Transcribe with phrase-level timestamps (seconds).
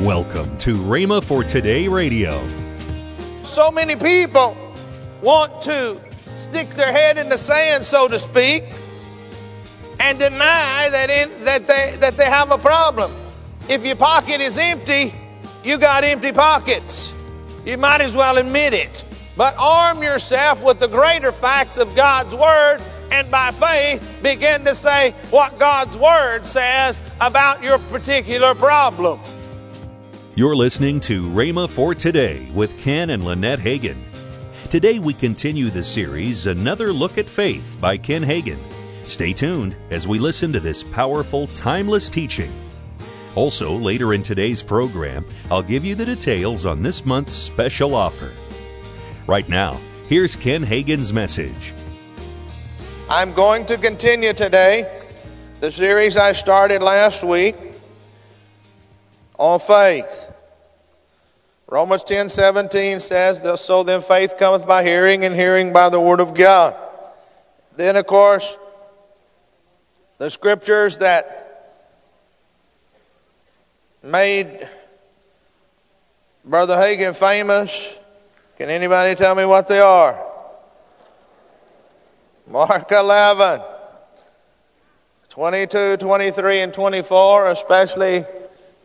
[0.00, 2.42] Welcome to Rhema for Today Radio.
[3.44, 4.56] So many people
[5.20, 6.00] want to
[6.36, 8.64] stick their head in the sand, so to speak,
[9.98, 13.12] and deny that, in, that, they, that they have a problem.
[13.68, 15.12] If your pocket is empty,
[15.62, 17.12] you got empty pockets.
[17.66, 19.04] You might as well admit it.
[19.36, 22.80] But arm yourself with the greater facts of God's Word
[23.10, 29.20] and by faith begin to say what God's Word says about your particular problem.
[30.40, 34.02] You're listening to Rhema for Today with Ken and Lynette Hagin.
[34.70, 38.56] Today we continue the series Another Look at Faith by Ken Hagin.
[39.04, 42.50] Stay tuned as we listen to this powerful, timeless teaching.
[43.34, 48.30] Also, later in today's program, I'll give you the details on this month's special offer.
[49.26, 49.78] Right now,
[50.08, 51.74] here's Ken Hagin's message.
[53.10, 55.02] I'm going to continue today
[55.60, 57.56] the series I started last week
[59.38, 60.19] on faith.
[61.70, 66.18] Romans 10 17 says, So then faith cometh by hearing, and hearing by the word
[66.18, 66.74] of God.
[67.76, 68.58] Then, of course,
[70.18, 71.86] the scriptures that
[74.02, 74.68] made
[76.44, 77.96] Brother Hagin famous,
[78.58, 80.26] can anybody tell me what they are?
[82.48, 83.62] Mark 11,
[85.28, 88.24] 22, 23, and 24, especially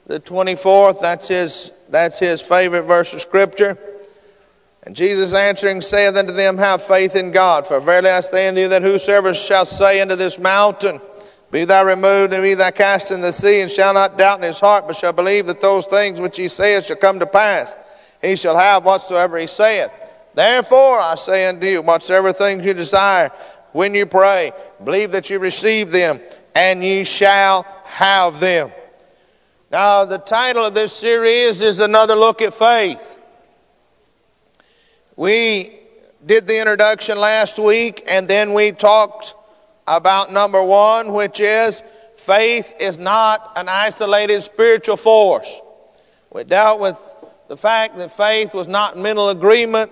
[0.06, 1.02] the 24th.
[1.02, 3.78] That's his that's his favorite verse of Scripture.
[4.84, 7.66] And Jesus answering saith unto them, Have faith in God.
[7.68, 11.02] For verily I say unto you that whosoever shall say unto this mountain,
[11.52, 14.44] Be thou removed and be thou cast in the sea, and shall not doubt in
[14.44, 17.76] his heart, but shall believe that those things which he saith shall come to pass,
[18.22, 19.90] he shall have whatsoever he saith.
[20.36, 23.32] Therefore I say unto you, whatsoever things you desire,
[23.72, 24.52] when you pray,
[24.84, 26.20] believe that you receive them,
[26.54, 28.72] and ye shall have them.
[29.72, 33.18] Now, the title of this series is Another Look at Faith.
[35.16, 35.80] We
[36.24, 39.34] did the introduction last week, and then we talked
[39.88, 41.82] about number one, which is
[42.16, 45.60] faith is not an isolated spiritual force.
[46.32, 47.00] We dealt with
[47.48, 49.92] the fact that faith was not mental agreement,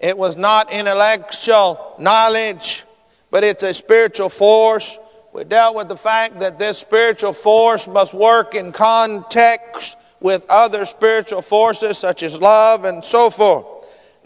[0.00, 2.84] it was not intellectual knowledge,
[3.30, 4.98] but it's a spiritual force
[5.34, 10.86] we dealt with the fact that this spiritual force must work in context with other
[10.86, 13.66] spiritual forces such as love and so forth.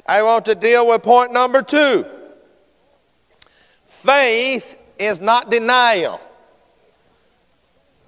[0.07, 2.05] I want to deal with point number two.
[3.87, 6.21] Faith is not denial.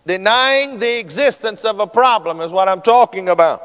[0.06, 3.62] Denying the existence of a problem is what I'm talking about.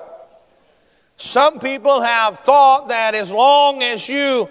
[1.17, 4.49] Some people have thought that as long as you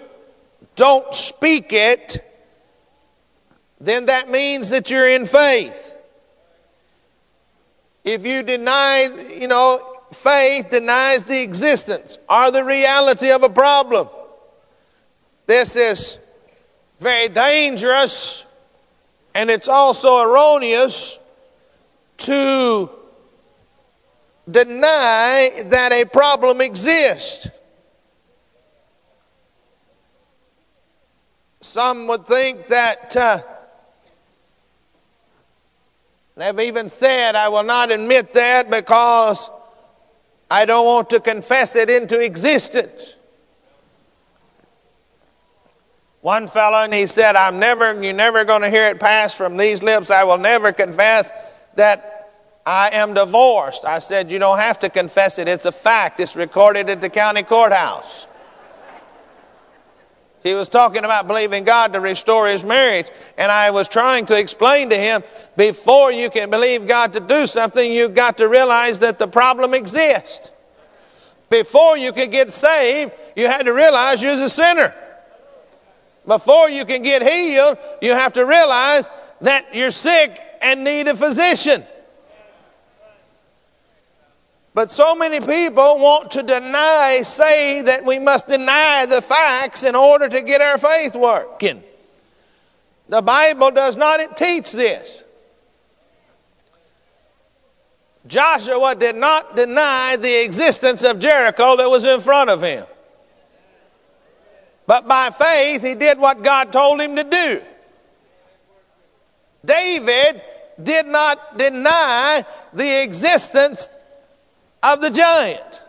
[0.75, 2.23] don't speak it,
[3.79, 5.95] then that means that you're in faith.
[8.03, 9.09] If you deny,
[9.39, 14.07] you know, faith denies the existence or the reality of a problem.
[15.47, 16.17] This is
[16.99, 18.45] very dangerous
[19.33, 21.19] and it's also erroneous
[22.17, 22.89] to
[24.49, 27.47] deny that a problem exists.
[31.59, 33.17] Some would think that.
[33.17, 33.41] Uh,
[36.37, 39.49] They've even said, I will not admit that because
[40.51, 43.15] I don't want to confess it into existence.
[46.21, 49.57] One fellow, and he said, I'm never, you're never going to hear it pass from
[49.57, 50.09] these lips.
[50.09, 51.31] I will never confess
[51.75, 52.31] that
[52.65, 53.85] I am divorced.
[53.85, 55.47] I said, You don't have to confess it.
[55.47, 56.19] It's a fact.
[56.19, 58.27] It's recorded at the county courthouse.
[60.45, 63.09] He was talking about believing God to restore his marriage.
[63.35, 65.23] And I was trying to explain to him
[65.57, 69.73] before you can believe God to do something, you've got to realize that the problem
[69.73, 70.51] exists.
[71.49, 74.93] Before you could get saved, you had to realize you're a sinner.
[76.27, 79.09] Before you can get healed, you have to realize
[79.41, 81.83] that you're sick and need a physician.
[84.75, 89.95] But so many people want to deny, say that we must deny the facts in
[89.95, 91.81] order to get our faith working.
[93.07, 95.23] The Bible does not teach this.
[98.27, 102.85] Joshua did not deny the existence of Jericho that was in front of him.
[104.87, 107.61] But by faith, he did what God told him to do.
[109.63, 110.41] David
[110.83, 113.87] did not deny the existence
[114.93, 115.81] of the giant.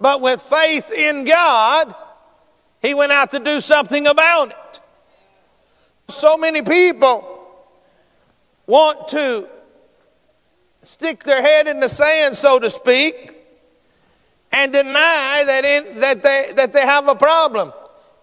[0.00, 1.94] But with faith in God,
[2.82, 4.80] he went out to do something about it.
[6.08, 7.32] So many people
[8.66, 9.48] want to
[10.82, 13.32] stick their head in the sand, so to speak,
[14.52, 17.72] and deny that, in, that, they, that they have a problem.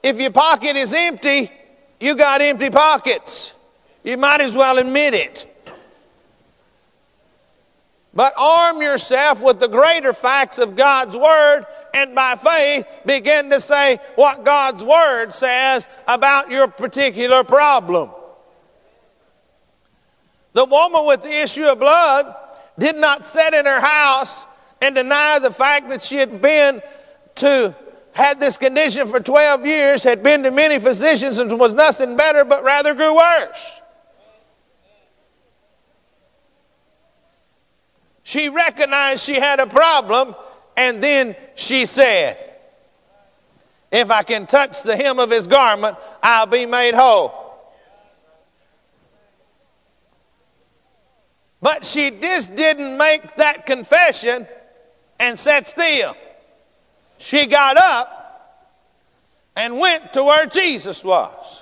[0.02, 1.52] If your pocket is empty,
[2.00, 3.54] you got empty pockets.
[4.04, 5.53] You might as well admit it.
[8.14, 13.60] But arm yourself with the greater facts of God's Word and by faith begin to
[13.60, 18.12] say what God's Word says about your particular problem.
[20.54, 22.36] The woman with the issue of blood
[22.78, 24.46] did not sit in her house
[24.80, 26.82] and deny the fact that she had been
[27.36, 27.76] to
[28.12, 32.46] had this condition for 12 years, had been to many physicians and was nothing better,
[32.46, 33.82] but rather grew worse.
[38.24, 40.36] She recognized she had a problem,
[40.78, 42.38] and then she said,
[43.92, 47.42] If I can touch the hem of his garment, I'll be made whole.
[51.62, 54.48] But she just didn't make that confession
[55.20, 56.16] and sat still.
[57.18, 58.20] She got up
[59.56, 61.62] and went to where Jesus was.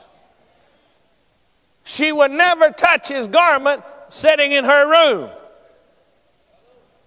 [1.83, 5.29] She would never touch his garment sitting in her room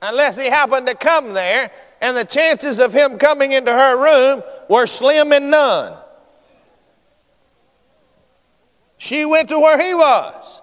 [0.04, 1.70] unless he happened to come there,
[2.00, 5.96] and the chances of him coming into her room were slim and none.
[8.98, 10.60] She went to where he was.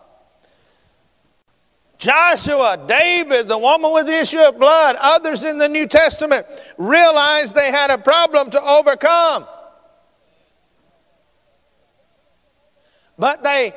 [1.98, 6.46] Joshua, David, the woman with the issue of blood, others in the New Testament
[6.78, 9.46] realized they had a problem to overcome.
[13.20, 13.74] But they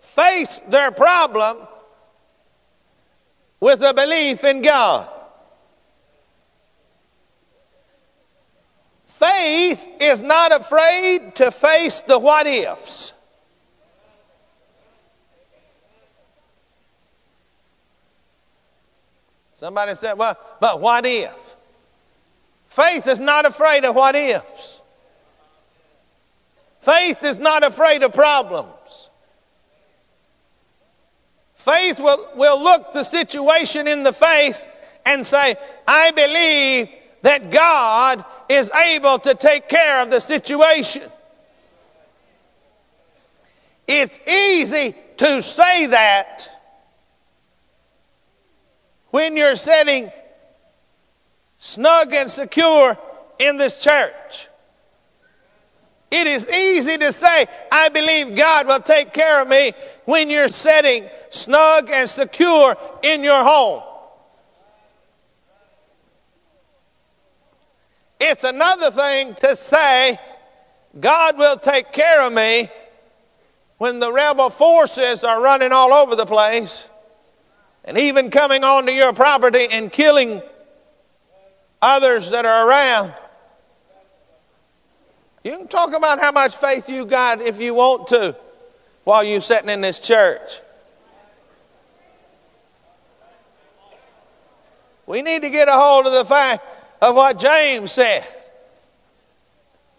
[0.00, 1.58] faced their problem
[3.66, 5.08] with a belief in God.
[9.06, 13.12] Faith is not afraid to face the what ifs.
[19.54, 21.34] Somebody said, well, but what if?
[22.68, 24.80] Faith is not afraid of what ifs.
[26.82, 28.75] Faith is not afraid of problems.
[31.66, 34.64] Faith will, will look the situation in the face
[35.04, 35.56] and say,
[35.88, 36.88] I believe
[37.22, 41.02] that God is able to take care of the situation.
[43.88, 46.48] It's easy to say that
[49.10, 50.12] when you're sitting
[51.58, 52.96] snug and secure
[53.40, 54.46] in this church.
[56.10, 59.72] It is easy to say, I believe God will take care of me
[60.04, 63.82] when you're sitting snug and secure in your home.
[68.20, 70.18] It's another thing to say,
[70.98, 72.70] God will take care of me
[73.78, 76.88] when the rebel forces are running all over the place
[77.84, 80.40] and even coming onto your property and killing
[81.82, 83.12] others that are around.
[85.46, 88.34] You can talk about how much faith you got if you want to
[89.04, 90.60] while you're sitting in this church.
[95.06, 96.66] We need to get a hold of the fact
[97.00, 98.26] of what James said.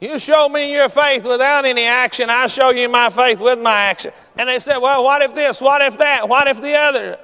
[0.02, 3.84] You show me your faith without any action, I show you my faith with my
[3.84, 4.12] action.
[4.38, 5.62] And they said, Well, what if this?
[5.62, 6.28] What if that?
[6.28, 7.20] What if the other?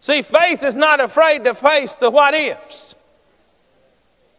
[0.00, 2.94] See, faith is not afraid to face the what ifs.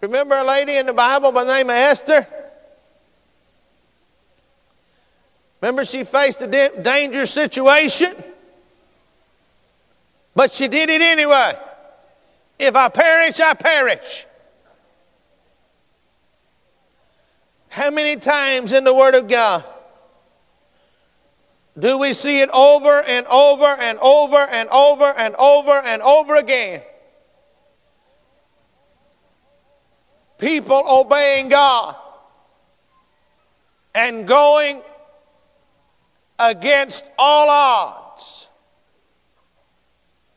[0.02, 2.26] Remember a lady in the Bible by the name of Esther?
[5.62, 6.48] Remember, she faced a
[6.82, 8.16] dangerous situation,
[10.36, 11.58] but she did it anyway.
[12.60, 14.26] If I perish, I perish.
[17.70, 19.64] How many times in the Word of God
[21.78, 26.36] do we see it over and over and over and over and over and over
[26.36, 26.82] again?
[30.40, 31.96] People obeying God
[33.94, 34.82] and going
[36.40, 38.48] against all odds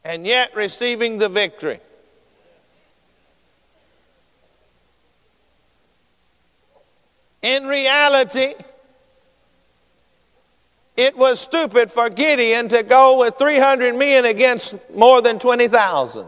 [0.05, 1.81] and yet receiving the victory.
[7.43, 8.55] In reality,
[10.97, 16.27] it was stupid for Gideon to go with 300 men against more than 20,000.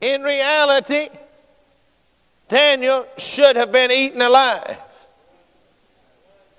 [0.00, 1.08] In reality,
[2.48, 4.78] Daniel should have been eaten alive.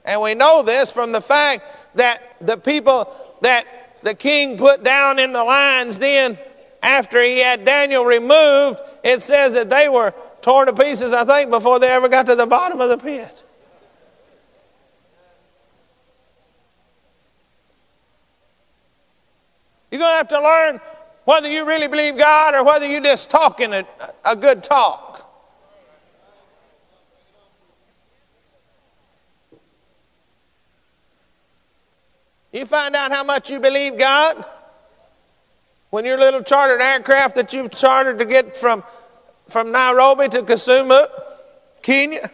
[0.05, 1.63] And we know this from the fact
[1.95, 3.65] that the people that
[4.03, 6.37] the king put down in the lion's den
[6.83, 11.49] after he had Daniel removed, it says that they were torn to pieces, I think,
[11.49, 13.43] before they ever got to the bottom of the pit.
[19.89, 20.81] You're going to have to learn
[21.23, 23.87] whether you really believe God or whether you're just talking a,
[24.23, 25.04] a good talk.
[32.55, 34.45] You find out how much you believe God
[35.89, 38.81] when your little chartered aircraft that you've chartered to get from,
[39.49, 41.05] from Nairobi to Kisumu,
[41.81, 42.31] Kenya.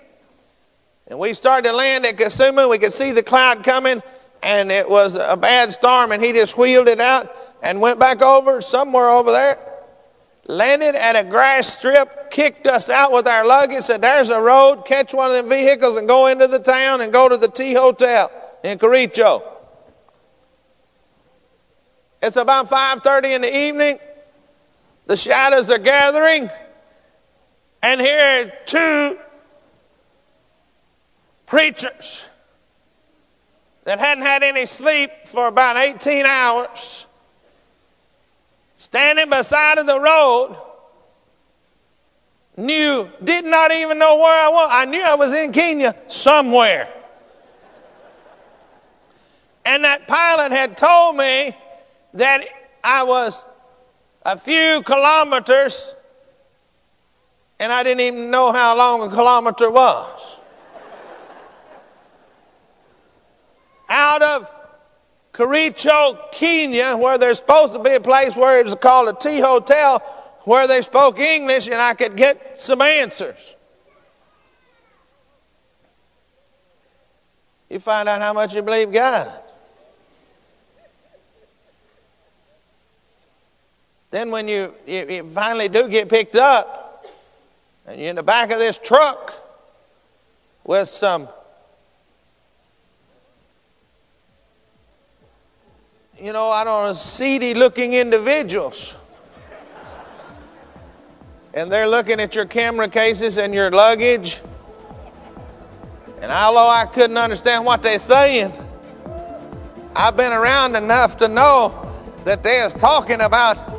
[1.08, 4.04] And we started to land at Kisumu, We could see the cloud coming,
[4.44, 8.22] and it was a bad storm, and he just wheeled it out and went back
[8.22, 9.58] over somewhere over there.
[10.46, 14.86] Landed at a grass strip, kicked us out with our luggage, said, There's a road,
[14.86, 17.74] catch one of them vehicles and go into the town and go to the Tea
[17.74, 18.32] Hotel
[18.64, 19.51] in Kericho.
[22.22, 24.00] It's about 5:30 in the evening.
[25.08, 26.50] The shadows are gathering.
[27.82, 29.20] And here are two
[31.48, 32.24] preachers
[33.84, 37.08] that hadn't had any sleep for about 18 hours
[38.78, 40.56] standing beside of the road
[42.58, 44.70] knew did not even know where I was.
[44.72, 46.92] I knew I was in Kenya somewhere.
[49.66, 51.56] And that pilot had told me
[52.14, 52.46] that
[52.84, 53.46] I was
[54.24, 55.96] a few kilometers
[57.60, 60.38] and I didn't even know how long a kilometer was.
[63.88, 64.52] Out of
[65.34, 70.00] Kericho, Kenya, where there's supposed to be a place where it was called tea Hotel,
[70.44, 73.38] where they spoke English and I could get some answers.
[77.70, 79.40] You find out how much you believe God.
[84.12, 87.08] Then, when you, you, you finally do get picked up,
[87.88, 89.34] and you're in the back of this truck
[90.64, 91.28] with some
[96.22, 98.96] you know, I don't know, seedy looking individuals.
[101.56, 104.40] and they're looking at your camera cases and your luggage.
[106.22, 108.54] And although I couldn't understand what they're saying,
[109.96, 111.92] I've been around enough to know
[112.24, 113.71] that they're talking about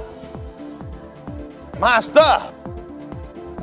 [1.82, 2.54] my stuff.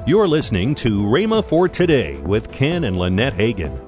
[0.06, 3.80] You're listening to Rhema for Today with Ken and Lynette Hagin.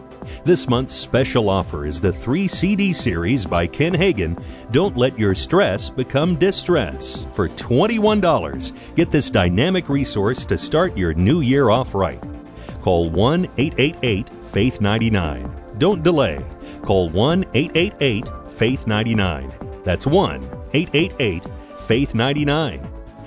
[0.45, 5.35] This month's special offer is the three CD series by Ken Hagin, Don't Let Your
[5.35, 7.25] Stress Become Distress.
[7.33, 12.23] For $21, get this dynamic resource to start your new year off right.
[12.83, 15.51] Call 1 888 Faith 99.
[15.77, 16.43] Don't delay.
[16.83, 19.51] Call 1 888 Faith 99.
[19.83, 20.41] That's 1
[20.73, 21.43] 888
[21.85, 22.90] Faith 99.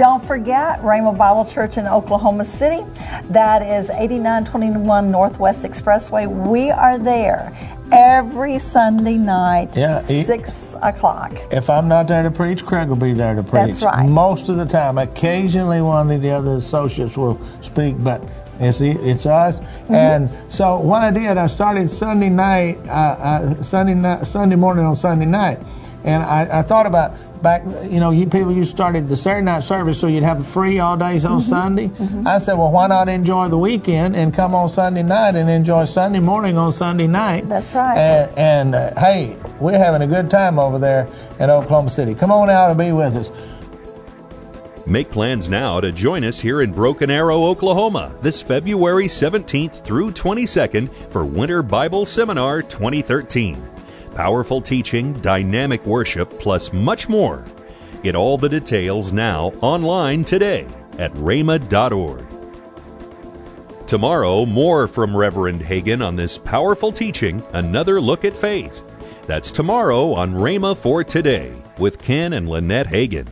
[0.00, 2.82] Don't forget Rhema Bible Church in Oklahoma City.
[3.24, 6.26] That is 8921 Northwest Expressway.
[6.26, 7.52] We are there
[7.92, 11.34] every Sunday night, Yeah, six o'clock.
[11.52, 13.52] If I'm not there to preach, Craig will be there to preach.
[13.52, 14.08] That's right.
[14.08, 14.96] Most of the time.
[14.96, 18.22] Occasionally, one of the other associates will speak, but
[18.58, 19.60] it's it's us.
[19.60, 19.94] Mm-hmm.
[19.94, 24.86] And so what I did, I started Sunday night, uh, uh, Sunday night, Sunday morning
[24.86, 25.58] on Sunday night,
[26.04, 27.62] and I, I thought about back.
[27.88, 30.96] You know, you people you started the Saturday night service so you'd have free all
[30.96, 31.34] days Mm-hmm.
[31.34, 31.90] on Sunday.
[32.26, 35.84] I said, well, why not enjoy the weekend and come on Sunday night and enjoy
[35.84, 37.48] Sunday morning on Sunday night?
[37.48, 37.96] That's right.
[37.98, 41.06] And, and uh, hey, we're having a good time over there
[41.38, 42.14] in Oklahoma City.
[42.14, 43.30] Come on out and be with us.
[44.86, 50.10] Make plans now to join us here in Broken Arrow, Oklahoma, this February 17th through
[50.10, 53.56] 22nd for Winter Bible Seminar 2013.
[54.14, 57.44] Powerful teaching, dynamic worship, plus much more.
[58.02, 60.66] Get all the details now online today
[60.98, 62.26] at rhema.org.
[63.86, 68.86] Tomorrow, more from Reverend Hagin on this powerful teaching, Another Look at Faith.
[69.26, 73.26] That's tomorrow on Rhema for Today with Ken and Lynette Hagin.